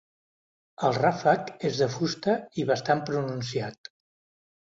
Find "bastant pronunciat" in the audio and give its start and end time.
2.71-3.93